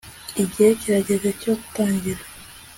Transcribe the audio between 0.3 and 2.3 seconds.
igihe kirageze cyo gutangira